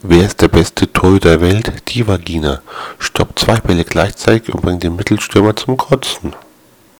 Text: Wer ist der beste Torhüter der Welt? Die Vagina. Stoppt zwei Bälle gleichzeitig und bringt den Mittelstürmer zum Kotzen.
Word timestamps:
Wer 0.00 0.26
ist 0.26 0.40
der 0.40 0.46
beste 0.46 0.92
Torhüter 0.92 1.30
der 1.30 1.40
Welt? 1.40 1.72
Die 1.88 2.06
Vagina. 2.06 2.62
Stoppt 3.00 3.40
zwei 3.40 3.56
Bälle 3.56 3.84
gleichzeitig 3.84 4.54
und 4.54 4.62
bringt 4.62 4.84
den 4.84 4.94
Mittelstürmer 4.94 5.56
zum 5.56 5.76
Kotzen. 5.76 6.34